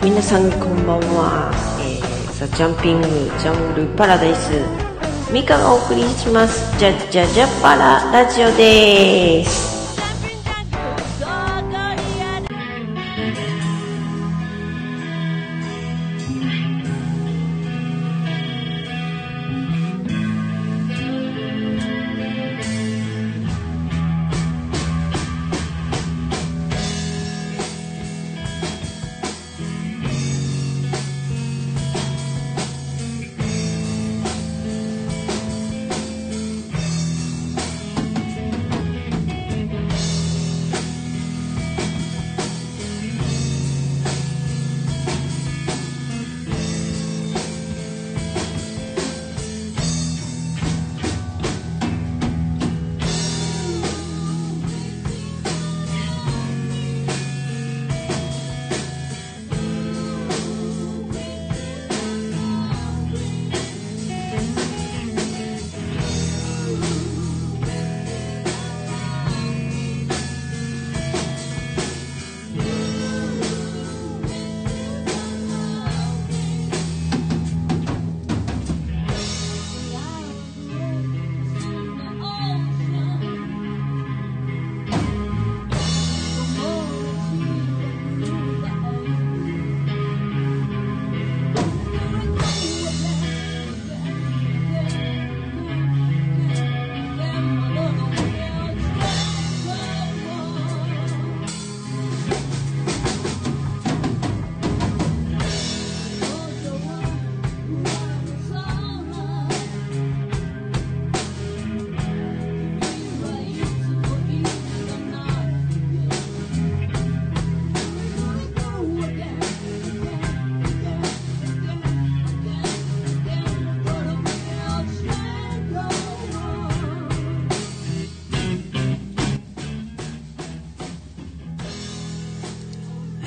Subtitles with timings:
[0.00, 1.50] 皆さんこんばんは。
[1.82, 4.52] えー、ザ・ジャンピング・ジャングル・パラダイス、
[5.32, 6.78] ミカがお送りします。
[6.78, 9.77] じゃじゃじゃパララジオです。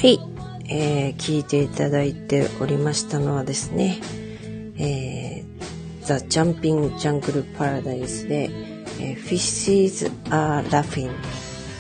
[0.02, 0.20] はい、
[0.68, 4.00] えー、聞いていただいておりましたのはですね、
[4.76, 8.50] えー、ザ・ジャンピング・ジャングル・パラダイスで、
[9.00, 11.12] えー、Fishes Are Laughing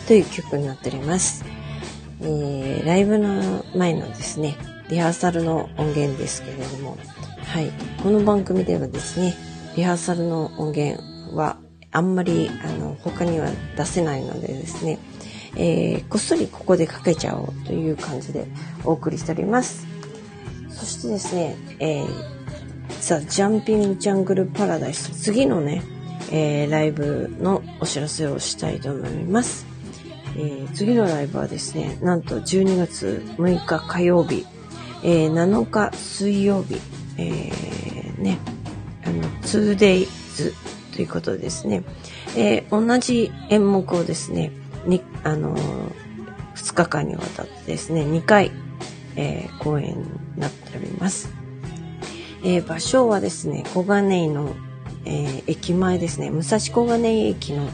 [0.07, 1.43] という曲になっております。
[2.21, 4.55] えー、ライブの前のですね、
[4.91, 6.99] リハーサルの音源ですけれども、
[7.43, 7.71] はい、
[8.03, 9.33] この番組ではですね、
[9.75, 11.01] リハーサルの音源
[11.35, 11.57] は
[11.91, 14.99] あんまりあの他には出せないのでですね、
[15.55, 18.47] えー、こっそりここでかけちゃおうという感じで
[18.83, 19.85] お送りしております。
[20.69, 22.07] そしてですね、えー、
[23.01, 25.83] ザ・ジャンピング・ジャングル・パラダイス、次のね、
[26.31, 29.65] えー、ライブのお知らせをしたいと思います。
[30.37, 34.45] えー、次のライブはですね、なんと12月6日火曜日、
[35.03, 36.79] えー、7日水曜日、
[37.17, 38.39] えー、ね、
[39.03, 40.53] あの、2days
[40.95, 41.83] ということですね、
[42.37, 44.51] えー、同じ演目をですね、
[44.85, 45.91] に、あのー、
[46.55, 48.51] 2日間にわたってですね、2回、
[49.15, 50.05] えー、公演に
[50.37, 51.29] なっております。
[52.43, 54.55] えー、場所はですね、小金井の、
[55.05, 57.69] えー、駅前ですね、武蔵小金井駅の、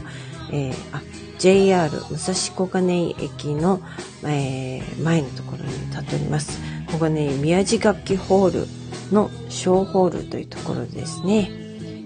[0.52, 1.02] えー、あ、
[1.38, 3.80] JR 武蔵小金井駅の、
[4.24, 6.60] えー、前のところに立っております。
[6.92, 11.50] 小金井宮地楽器ホールの小ホールというところですね。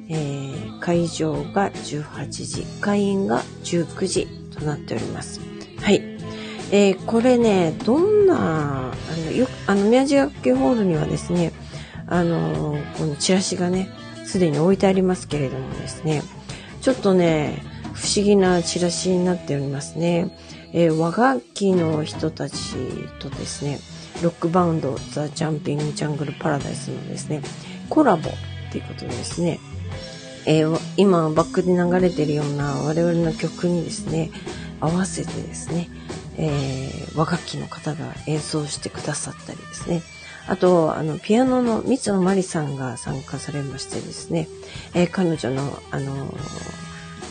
[0.08, 5.40] えー、会場が18時、開演が19時となっております。
[5.80, 6.02] はい。
[6.70, 11.52] えー、これね、どんな、あの、よく、あの、宮地楽器ホールにはですね、
[12.06, 13.88] あの、このチラシがね、
[14.24, 16.22] すでに置いてありますけれどもですね、
[16.80, 17.62] ちょっとね、
[17.92, 20.36] 不思議なチラシになっておりますね。
[20.72, 22.56] えー、和楽器の人たち
[23.18, 23.78] とですね、
[24.22, 27.42] ロックバンド、ザ・ジャンピング・ジャングル・パラダイスのですね、
[27.90, 29.60] コラボっていうことですね、
[30.46, 34.30] えー、今バックで流れてるような我々の曲にですね、
[34.80, 35.88] 合わせてですね、
[36.36, 40.02] えー、和楽器の方が演奏してくださったりですね。
[40.48, 44.48] あと、あの、ピアノの三野真理さんが参加されましてですね、
[44.94, 46.34] えー、彼女の、あの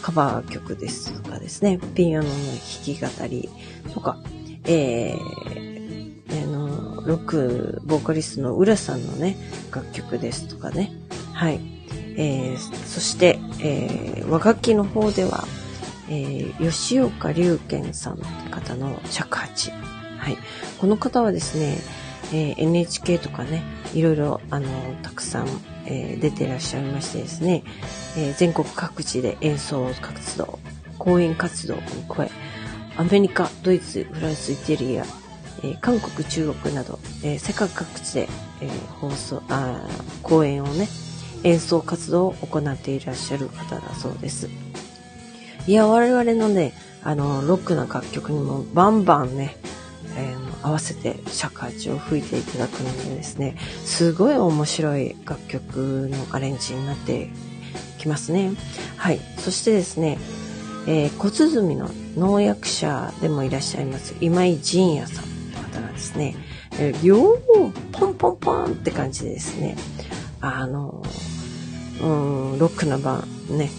[0.02, 3.50] カバー曲ですとかですね、ピアノの弾き語り
[3.94, 4.18] とか、
[4.66, 9.38] えー、あの、ロックボーカリストの浦さんのね、
[9.72, 10.92] 楽曲ですとかね、
[11.34, 11.81] はい。
[12.22, 15.44] えー、そして、えー、和楽器の方では、
[16.08, 19.72] えー、吉岡龍賢さんって方の尺八。
[20.20, 20.38] はい。
[20.80, 21.78] この方はですね、
[22.32, 23.64] えー、NHK とかね、
[23.96, 24.68] いろいろ、あの、
[25.02, 25.48] たくさん、
[25.88, 27.64] えー、出てらっしゃいましてですね、
[28.16, 30.60] えー、全国各地で演奏活動、
[31.00, 32.32] 講演活動に加え、
[32.98, 35.06] アメリカ、ドイツ、フランス、イタリア、
[35.64, 38.30] えー、韓国、中国など、えー、世界各地で、
[38.62, 39.82] えー、放送、あ
[40.22, 40.88] 公演をね、
[41.44, 44.50] 演奏活動を行っていらっしゃる方だそうです。
[45.68, 46.74] いや、我々のね、
[47.04, 49.56] あの、ロックな楽曲にもバンバンね、
[50.18, 53.56] えー、合わせて尺八を吹いていただくのでですね、
[53.86, 57.30] すごい面白い楽曲のアレンジになって
[57.98, 58.52] きますね。
[58.98, 59.20] はい。
[59.38, 60.18] そしてですね、
[60.88, 66.36] えー、小鼓の農薬者でもいらっしゃいます今井仁也さんという方がですね、
[66.80, 67.38] えー、両
[67.92, 69.76] ポンポンポンって感じでですね、
[70.42, 71.04] あの、
[72.02, 73.70] うん、ロックな版ね、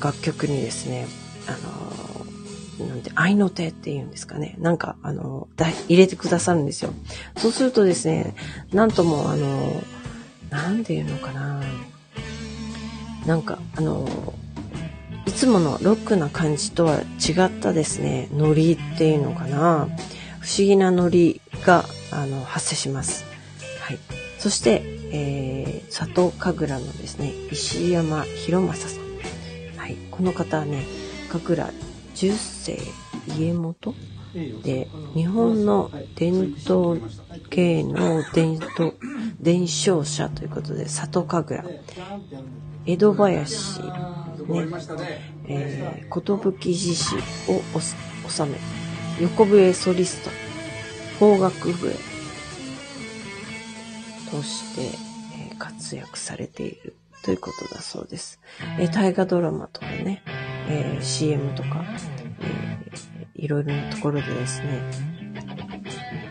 [0.00, 1.06] 楽曲にですね、
[1.46, 1.52] あ
[2.82, 4.56] の、なんて、愛の手っていうんですかね。
[4.58, 6.92] なんか、あの、だ入れてくださるんですよ。
[7.36, 8.34] そうするとですね、
[8.72, 9.82] なんとも、あの、
[10.50, 11.62] なんていうのかな。
[13.26, 14.34] なんか、あの、
[15.26, 19.88] いつものロックな感じとは違ったですね、ノリっていうのかな。
[20.40, 23.24] 不思議なノリが、あの、発生します。
[23.80, 23.98] はい。
[24.38, 29.78] そして、えー、佐藤神楽のですね、石山博正さん。
[29.78, 29.96] はい。
[30.10, 30.84] この方はね、
[31.30, 31.72] 神楽
[32.14, 32.78] 十世
[33.38, 33.94] 家元
[34.62, 37.00] で、日本の伝統
[37.48, 38.94] 芸能伝統、
[39.40, 41.80] 伝承者ということで、里神楽。
[42.84, 43.88] 江戸林ね、
[45.48, 47.16] えー、寿寺市
[47.48, 47.80] を
[48.28, 48.58] 収め、
[49.20, 50.30] 横笛ソリスト、
[51.18, 51.90] 邦楽笛
[54.30, 55.05] として、
[55.58, 58.40] 活躍されているということだそうです。
[58.78, 60.22] えー、大河ドラマとかね、
[60.68, 61.84] えー、CM とか、
[62.40, 64.80] えー、いろいろなところでですね、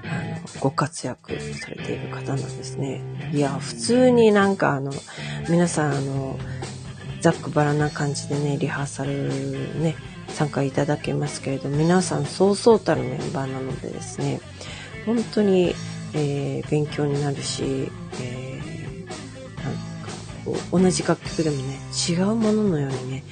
[0.06, 3.01] あの、ご活躍されている方なんですね。
[3.33, 4.92] いや、普通になんかあの、
[5.50, 6.39] 皆さんあの、
[7.22, 9.95] ざっくばらな感じでね、リハーサルね、
[10.30, 14.42] 参加いただけますけれど、皆さんそうそうたるメンバーなのでですね、
[15.06, 15.74] 本当に、
[16.13, 17.89] えー、勉強になるし、
[18.22, 18.45] えー、
[20.46, 23.24] こう、同じ楽曲でもね、違うもののようにね、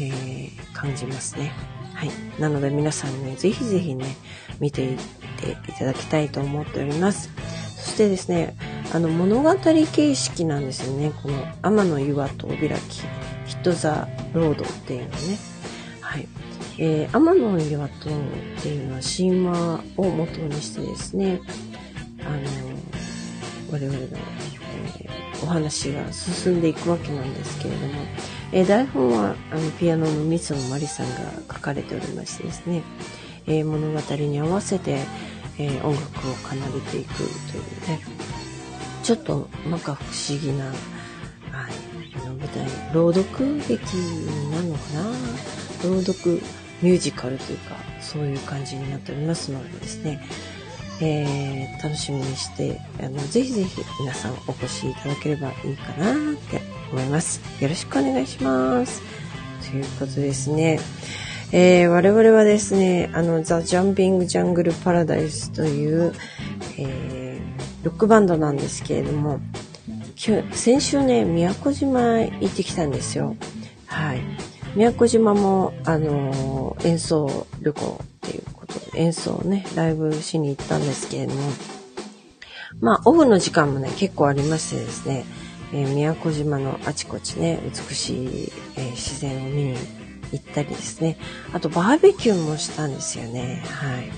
[0.00, 1.52] えー、感じますね。
[1.94, 2.10] はい。
[2.38, 4.16] なので皆さんね、ぜひぜひね、
[4.60, 4.98] 見ていっ
[5.40, 7.30] ていただきたいと思っております。
[7.76, 8.54] そしてですね、
[8.92, 11.12] あの物語形式なんですよね。
[11.22, 13.02] この天の岩とお開き。
[13.46, 15.38] ヒット・ザ・ロードっていうのね。
[16.00, 16.28] はい。
[16.78, 18.12] えー、天の岩戸っ
[18.62, 21.40] ていうのは神話を元にしてですね、
[22.20, 22.38] あの、
[23.72, 24.06] 我々の、
[25.42, 27.94] お話が進んでいくわけなんですけれども、
[28.52, 32.82] えー、台本はあのピアノの三野真理さんが書かれておりましてですね、
[33.46, 35.00] えー、物語に合わせて、
[35.58, 38.00] えー、音楽を奏でていくというね、
[39.02, 40.74] ちょっとなんか不思議な、はい、
[42.16, 43.96] あの舞台、朗読劇
[44.50, 45.04] なのかな？
[45.84, 46.42] 朗読
[46.82, 50.20] ミュージカルというか、そういう感じになっておりますのでですね、
[51.00, 56.60] えー、楽しみにして、あの、ぜひぜひ皆さんお越しいただければいいかなって
[56.92, 57.40] 思います。
[57.60, 59.02] よろしくお願いします。
[59.70, 60.80] ということですね。
[61.52, 66.12] えー、我々はですね、あの、ザ・ジャンピング・ジャングル・パラダイスという、
[66.78, 69.40] えー、ロックバンドなんですけれども、
[70.52, 73.36] 先週ね、宮古島へ行ってきたんですよ。
[73.86, 74.20] はい。
[74.74, 78.00] 宮古島も、あのー、演奏旅行、
[78.98, 81.40] 演奏をね、ライブしに行ったんですけれども、
[82.80, 85.24] まあ、オフの時間もね、結構ありましてですね、
[85.72, 89.76] えー、宮古島のあちこちね、美しい、えー、自然を見に
[90.32, 91.16] 行ったりですね。
[91.52, 93.62] あと、バーベキューもしたんですよね。
[93.66, 94.10] はい。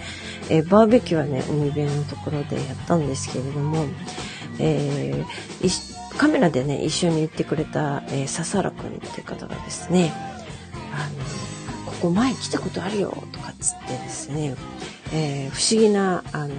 [0.49, 3.87] えー、バーベキューはね、海辺のところでやったんですけれども、
[4.59, 10.13] えー、カメラでね、一緒に行ってくれた、えー、笹原くんっていう方がですね、
[10.93, 11.25] あの、
[12.01, 14.55] ここ前来たことあるよ、とかっつってですね、
[15.13, 16.55] えー、不思議な、あの、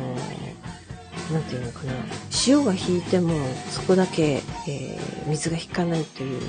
[1.34, 1.94] なんていうのかな、
[2.30, 3.34] 潮が引いても
[3.72, 6.42] そこだけ、えー、水が引かないという、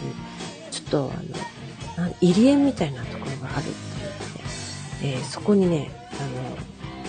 [0.71, 1.13] ちょっと
[1.97, 3.71] あの、入り江みたいなところがあるっ
[5.01, 6.57] ていうので、えー、そこにね、あの、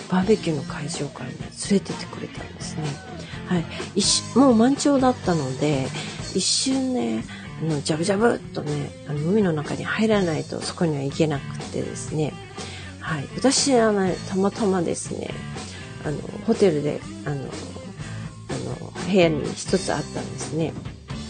[0.08, 2.82] バーベキューの会場からね、連れてってくれたんですね。
[3.46, 3.64] はい。
[3.94, 5.86] 一もう満潮だったので、
[6.34, 7.24] 一瞬ね、
[7.64, 12.32] の、ジャブジャブっとね、あの、海の中に入らないとそこには行けなくてですね、
[13.00, 13.28] はい。
[13.36, 15.30] 私はね、たまたまですね、
[16.04, 17.48] あの、ホテルで、あの、
[19.06, 20.72] 部屋に一つあったんですね。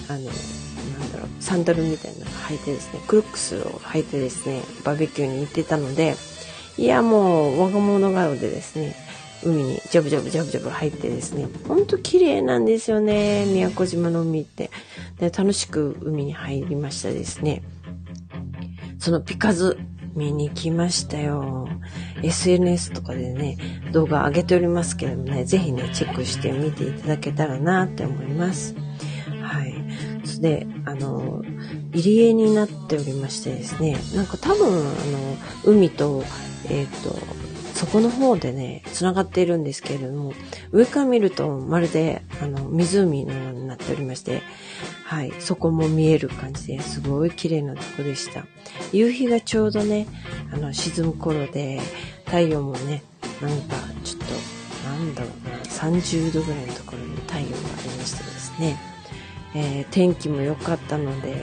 [0.09, 6.17] あの、なんだろう、サンダルみたいなの履いてですね、クロックスを履いてですね、バーベキューに行ってたので、
[6.77, 8.97] いや、もう、我が物顔でですね、
[9.45, 14.71] 海にジャブジャブジャブジャブ入ってですね、ほんと綺麗なんですよね、宮古島の海って。
[15.19, 17.63] で、楽しく海に入りましたですね。
[18.99, 19.79] そのピカズ
[20.15, 21.69] 見に来ましたよ。
[22.23, 23.59] SNS とかでね、
[23.93, 28.75] 動画上げておりますけれどもね、ぜひね、チェックしてみていただけたらなって思います。
[29.43, 29.75] はい。
[30.25, 31.43] それで、あの、
[31.93, 34.93] 入り江になっておりましてですね、なんか多分、あの、
[35.65, 36.25] 海と、
[36.71, 37.19] えっ、ー、と、
[37.75, 40.33] そこの方でね、繋がっているんですけれども、
[40.71, 44.43] 上から見るとまるで、あの、湖のようになっておりまして、
[45.05, 48.47] はい、そこも見える感じですごい綺麗なとこでした。
[48.93, 50.07] 夕日がちょうどね、
[50.53, 51.81] あの、沈む頃で、
[52.27, 53.03] 太陽もね、
[53.43, 58.79] なんか、ちょっと、なんだろうな、30度ぐらいのところに太陽がありましてですね、
[59.55, 61.35] えー、天気も良かったので、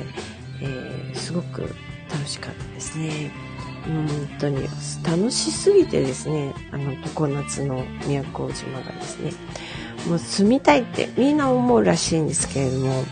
[0.61, 1.61] えー、すごく
[2.09, 3.50] 楽しかったですね。
[3.85, 4.07] 本
[4.39, 4.67] 当に
[5.03, 9.33] 楽しすぎてですね、あの、常夏の宮古島がですね、
[10.07, 13.03] もう住みたいってみんな思うらしいんですけれども、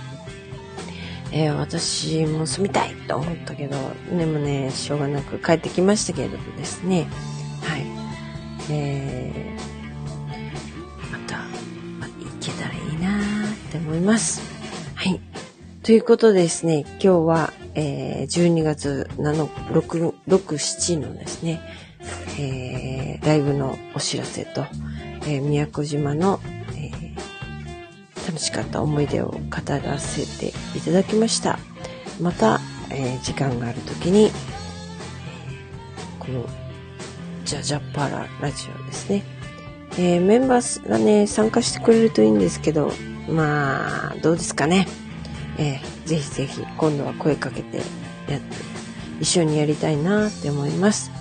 [1.31, 3.77] えー、私も住みたいと思ったけど、
[4.11, 7.07] でもね、しょうがなく帰ってきましたけれどもですね、
[7.61, 7.85] はい。
[8.71, 11.38] えー、また、
[11.99, 14.41] ま行けたらいいなーって思います。
[14.95, 15.19] はい。
[15.83, 21.61] ということでですね、今日は、えー、12月7、6、6、7のですね、
[22.39, 24.65] えー、ライブのお知らせと、
[25.23, 26.39] えー、宮古島の、
[26.75, 31.59] えー、楽しかった思い出を語らせていただきました。
[32.19, 32.59] また、
[32.89, 34.31] えー、時間がある時に、えー、
[36.19, 36.45] この、
[37.45, 39.23] ジャジャパララジオですね。
[39.97, 42.91] えー、メンバーがね、参加してくれるといいんですけど、
[43.27, 44.88] まあ、どうですかね。
[45.57, 48.42] えー、ぜひぜひ今度は声かけてやって
[49.20, 51.12] 一緒にやりたいなって思います。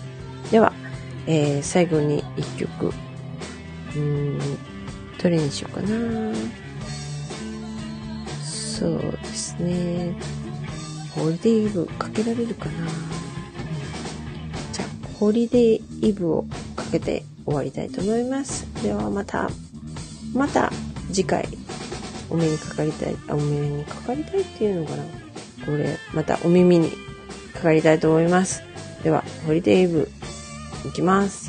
[0.51, 0.73] では、
[1.27, 2.95] えー、最後に一曲、
[3.95, 4.39] うん、
[5.23, 5.89] どれにしようかな
[8.43, 10.17] そうですね。
[11.15, 12.73] ホリデーイブかけられるかな
[14.73, 18.67] じゃあ、ホリデーイブをかけて終わりたいと思います。
[18.83, 19.51] ではまた、
[20.33, 20.73] また
[21.13, 21.47] 次回
[22.31, 25.03] お目にかかりたい、あ、お目にかかりたいっていうのかな？
[25.67, 26.93] これ、またお耳に
[27.55, 28.63] かかりたいと思います。
[29.03, 30.11] では、ホリデイブ、
[30.87, 31.48] いきます。